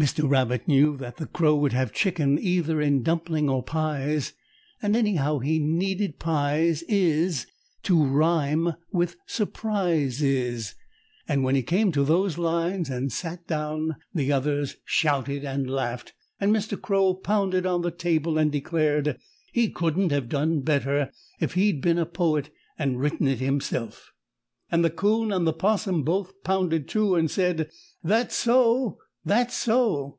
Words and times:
Mr. 0.00 0.26
Rabbit 0.26 0.66
knew 0.66 0.96
that 0.96 1.18
the 1.18 1.26
Crow 1.26 1.54
would 1.56 1.74
have 1.74 1.92
chicken 1.92 2.38
either 2.38 2.80
in 2.80 3.02
dumpling 3.02 3.50
or 3.50 3.62
pies, 3.62 4.32
and 4.80 4.96
anyhow 4.96 5.40
he 5.40 5.58
needed 5.58 6.18
"pies 6.18 6.82
is" 6.88 7.46
to 7.82 8.02
rhyme 8.02 8.72
with 8.90 9.16
"surprises," 9.26 10.74
and 11.28 11.44
when 11.44 11.54
he 11.54 11.62
came 11.62 11.92
to 11.92 12.02
those 12.02 12.38
lines 12.38 12.88
and 12.88 13.12
sat 13.12 13.46
down 13.46 13.94
the 14.14 14.32
others 14.32 14.76
shouted 14.86 15.44
and 15.44 15.70
laughed 15.70 16.14
and 16.40 16.50
Mr. 16.50 16.80
Crow 16.80 17.12
pounded 17.12 17.66
on 17.66 17.82
the 17.82 17.90
table 17.90 18.38
and 18.38 18.50
declared 18.50 19.18
he 19.52 19.68
couldn't 19.68 20.12
have 20.12 20.30
done 20.30 20.60
better 20.62 21.12
if 21.40 21.52
he'd 21.52 21.82
been 21.82 21.98
a 21.98 22.06
poet 22.06 22.48
and 22.78 22.98
written 23.00 23.28
it 23.28 23.38
himself! 23.40 24.12
And 24.70 24.82
the 24.82 24.88
'Coon 24.88 25.30
and 25.30 25.46
the 25.46 25.52
'Possum 25.52 26.04
both 26.04 26.42
pounded 26.42 26.88
too 26.88 27.16
and 27.16 27.30
said 27.30 27.70
"That's 28.02 28.34
so! 28.34 28.96
That's 29.22 29.54
so!" 29.54 30.16